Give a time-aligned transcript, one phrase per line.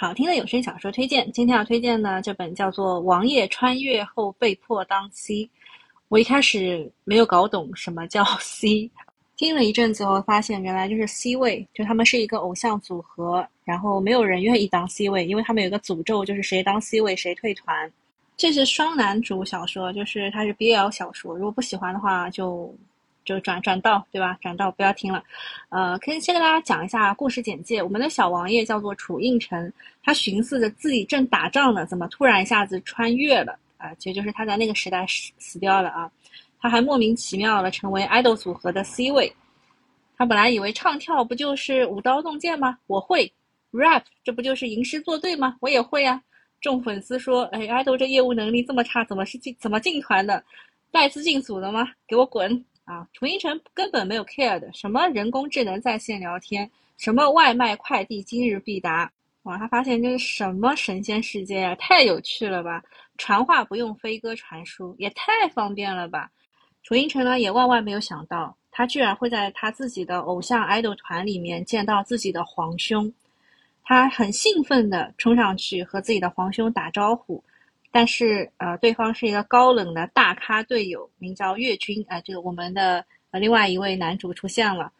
[0.00, 5.34] 好听的有声小说推荐，今天要推荐的这本叫做《王爷穿越后被迫当 C》。
[6.06, 8.88] 我一开始没有搞懂什么叫 C，
[9.36, 17.92] 听了一阵子后发现原来就是 C 位，就他们是一个偶像组合，然后没有人愿意当 C 位，因为他们有个诅咒，就是谁当 C 位谁退团。
[18.36, 22.72] 这是双男主小说，就是它是 BL 小说，如果不喜欢的话就。
[23.28, 24.38] 就转转到对吧？
[24.40, 25.22] 转到不要听了，
[25.68, 27.82] 呃，可以先跟大家讲一下故事简介。
[27.82, 29.70] 我们的小王爷叫做楚应城，
[30.02, 33.94] 他寻思着自己正打仗呢，怎么突然一下子穿越了啊？
[33.96, 36.10] 其实就是他在那个时代死死掉了啊。
[36.58, 39.30] 他还莫名其妙的成为爱豆组合的 C 位。
[40.16, 42.78] 他本来以为唱跳不就是舞刀弄剑吗？
[42.86, 43.30] 我会
[43.72, 45.56] rap，这不就是吟诗作对吗？
[45.60, 46.20] 我也会啊。
[46.62, 50.42] 众粉丝说，哎，爱豆这业务能力这么差，怎么是进怎么进团的？
[50.90, 51.86] 带资进组的吗？
[52.08, 52.64] 给我滚！
[52.88, 62.82] 啊，楚英成根本没有 care 的，什么人工智能在线聊天，什么外卖快递今日必达，哇，他发现这是什么神仙世界啊，太有趣了吧！
[63.18, 66.30] 传话不用飞鸽传书，也太方便了吧！
[66.82, 73.12] 楚英成呢，也万万没有想到，他居然会在他自己的偶像 idol 团里面见到自己的皇兄，
[73.82, 77.44] 他很兴奋的冲上去和自己的皇兄打招呼。
[77.90, 84.92] 但是，呃，对方是一个高冷的大咖队友，名叫岳军，啊，这个我们的呃另外一位男主出现了。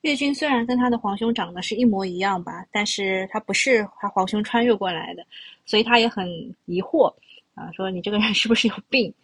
[0.00, 5.24] 岳军虽然跟他的皇兄长得是一模一样吧，但是他不是他皇兄穿越过来的，
[5.64, 6.28] 所以他也很
[6.66, 7.06] 疑惑，
[7.54, 9.14] 啊，说你这个人是不是有病？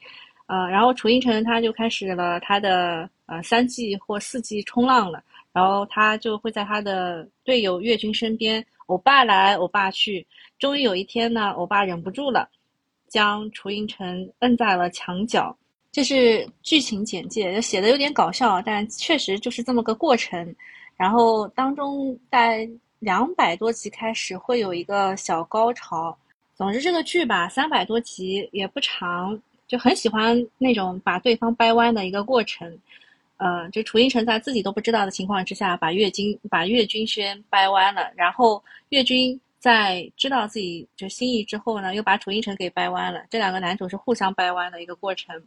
[0.46, 5.20] 呃，然后楚英成他就开始了他的呃三季或四季冲浪了，
[5.52, 10.24] 然后他就会在他的队友岳军身边，欧巴来欧巴去，
[10.60, 12.48] 终于有一天呢，欧巴忍不住了。
[13.08, 15.56] 将楚英成摁在了墙角，
[15.90, 20.54] 这是剧情简介，写的有点搞笑，但确实就是这么个过程。
[20.96, 26.16] 然后当中在两百多集开始会有一个小高潮。
[26.54, 32.78] 总之这个剧吧，三百多集也不长，就很喜欢那种把对方掰弯的一个过程。
[33.36, 39.40] 呃，就楚英成在自己都不知道的情况之下，把岳军把岳君轩掰弯了，然后岳军。
[39.58, 43.22] 在知道自己就心意之后呢，又把楚英成给掰弯了。
[43.28, 45.40] 这两个男主是互相掰弯的一个过程。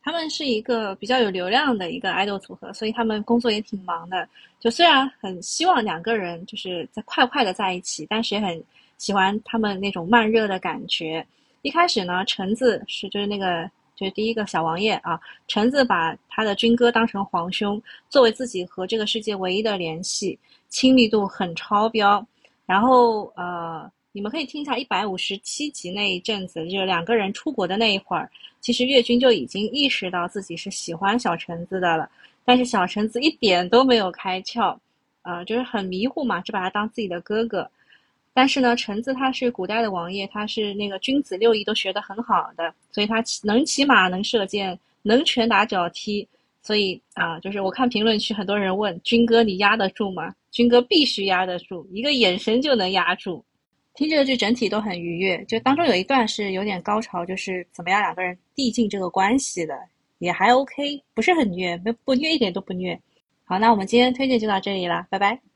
[0.00, 4.26] 他们是一个比较有流量的一个爱豆组合，所以他们工作也挺忙的。
[4.58, 8.62] 就虽然很希望两个人就是在快快的在一起，但是也很
[8.96, 11.26] 喜欢他们那种慢热的感觉。
[11.60, 20.38] 一开始呢，橙子是就是那个就是第一个小王爷啊，橙子把他的军哥当成皇兄，作为自己和这个世界唯一的联系，
[20.70, 22.24] 亲密度很超标。
[22.68, 28.30] 然后呃，你们可以听一下一百五十七集那一阵子，就是两个人出国的那一会儿，
[28.60, 32.10] 其实岳军就已经意识到自己是喜欢小橙子的了，
[32.44, 34.76] 但是小橙子一点都没有开窍，
[35.22, 37.70] 呃，就是很迷糊嘛，就把他当自己的哥哥。
[38.34, 46.28] 但是呢，橙子他是古代的王爷，他是那个君子六艺都学得很好的，所以他能骑马，能射箭，能拳打脚踢。
[46.68, 50.34] 所以啊，就是我看评论区很多人问军哥，你压得住吗？
[50.50, 53.42] 军哥必须压得住，一个眼神就能压住。
[53.94, 59.74] 听这个剧整体都很愉悦，就当中有一段是有点高潮，就是怎么样两个人递进这个关系的，
[60.18, 63.00] 也还 OK，不是很虐，不不虐一点都不虐。
[63.46, 65.47] 好，那我们今天推荐就到这里了，拜拜。